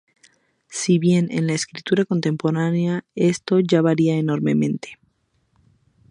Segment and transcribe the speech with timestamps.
[0.69, 4.97] Si bien, en la escritura contemporánea esto ya varía enormemente.